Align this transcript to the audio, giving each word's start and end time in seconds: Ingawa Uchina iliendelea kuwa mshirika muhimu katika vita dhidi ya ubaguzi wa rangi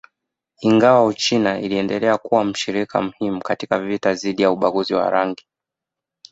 Ingawa 0.61 1.05
Uchina 1.05 1.59
iliendelea 1.59 2.17
kuwa 2.17 2.43
mshirika 2.45 3.01
muhimu 3.01 3.41
katika 3.41 3.79
vita 3.79 4.13
dhidi 4.13 4.41
ya 4.41 4.51
ubaguzi 4.51 4.93
wa 4.93 5.09
rangi 5.09 5.45